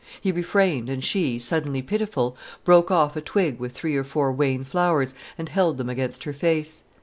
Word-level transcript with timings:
He 0.19 0.31
refrained, 0.31 0.89
and 0.89 1.03
she, 1.03 1.37
suddenly 1.37 1.83
pitiful, 1.83 2.35
broke 2.65 2.89
off 2.89 3.15
a 3.15 3.21
twig 3.21 3.59
with 3.59 3.71
three 3.73 3.95
or 3.95 4.03
four 4.03 4.31
wan 4.31 4.63
flowers 4.63 5.13
and 5.37 5.47
held 5.47 5.77
them 5.77 5.89
against 5.91 6.23
her 6.23 6.33
face. 6.33 6.83